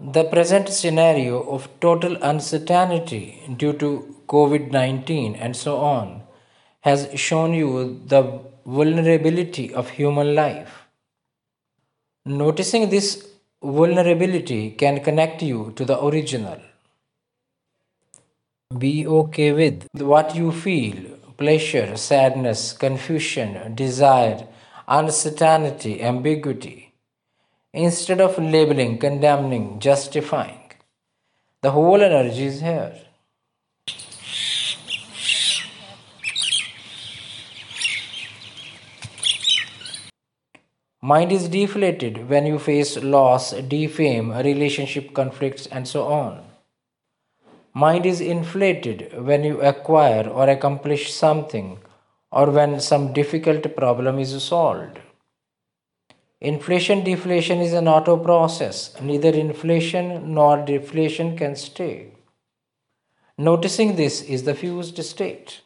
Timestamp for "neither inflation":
59.00-60.34